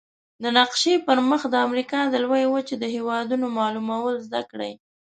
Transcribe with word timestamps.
د 0.43 0.45
نقشي 0.57 0.93
پر 1.05 1.17
مخ 1.29 1.41
د 1.49 1.55
امریکا 1.67 1.99
د 2.07 2.15
لویې 2.23 2.47
وچې 2.53 2.75
د 2.79 2.85
هېوادونو 2.95 3.45
معلومول 3.57 4.15
زده 4.25 4.41
کړئ. 4.51 4.73